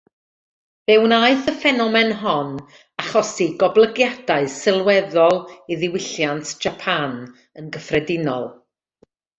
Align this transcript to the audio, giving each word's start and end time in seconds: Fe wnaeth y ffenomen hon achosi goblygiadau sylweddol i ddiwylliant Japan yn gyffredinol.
Fe 0.87 0.93
wnaeth 1.01 1.51
y 1.51 1.53
ffenomen 1.57 2.13
hon 2.21 2.49
achosi 3.03 3.47
goblygiadau 3.65 4.49
sylweddol 4.55 5.39
i 5.75 5.81
ddiwylliant 5.83 6.57
Japan 6.67 7.17
yn 7.63 7.73
gyffredinol. 7.77 8.51